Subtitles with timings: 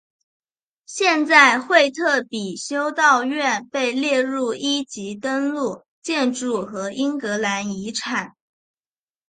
[0.87, 8.35] 现在惠特比修道院被列入一级登录建筑和英格兰遗产。